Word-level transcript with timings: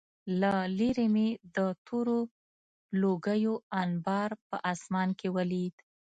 له 0.41 0.53
لېرې 0.77 1.07
مې 1.13 1.27
د 1.55 1.57
تورو 1.85 2.19
لوګیو 3.01 3.55
انبار 3.81 4.29
په 4.47 4.55
آسمان 4.71 5.09
کې 5.19 5.27
ولید 5.35 5.75